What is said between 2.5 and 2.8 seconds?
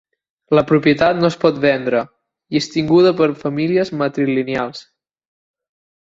i és